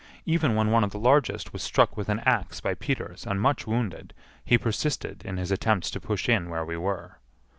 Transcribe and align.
Even 0.25 0.55
when 0.55 0.71
one 0.71 0.83
of 0.83 0.89
the 0.89 0.97
largest 0.97 1.53
was 1.53 1.61
struck 1.61 1.95
with 1.95 2.09
an 2.09 2.21
axe 2.21 2.59
by 2.59 2.73
Peters 2.73 3.23
and 3.27 3.39
much 3.39 3.67
wounded, 3.67 4.15
he 4.43 4.57
persisted 4.57 5.23
in 5.23 5.37
his 5.37 5.51
attempts 5.51 5.91
to 5.91 5.99
push 6.01 6.27
in 6.27 6.49
where 6.49 6.65
we 6.65 6.75
were. 6.75 7.19